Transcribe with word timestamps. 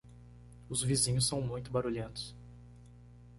Os 0.67 0.81
vizinhos 0.81 1.27
são 1.27 1.39
muito 1.43 1.69
barulhentos. 1.69 2.33